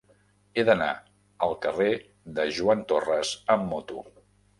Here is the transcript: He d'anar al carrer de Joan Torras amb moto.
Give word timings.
He 0.55 0.61
d'anar 0.69 0.87
al 1.47 1.53
carrer 1.65 1.89
de 2.39 2.45
Joan 2.55 2.81
Torras 2.93 3.35
amb 3.57 3.69
moto. 3.75 4.01